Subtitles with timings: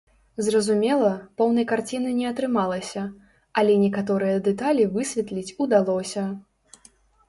[0.45, 3.05] Зразумела, поўнай карціны не атрымалася,
[3.63, 6.31] але некаторыя дэталі высветліць удалося.